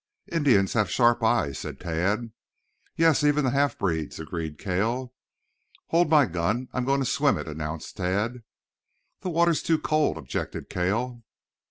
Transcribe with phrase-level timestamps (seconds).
[0.31, 2.31] "Indians have sharp eyes," said Tad.
[2.95, 5.13] "Yes, even the half breeds," agreed Cale.
[5.89, 6.69] "Hold my gun.
[6.73, 8.41] I'm going to swim it," announced Tad.
[9.19, 11.21] "The water is too cold," objected Cale.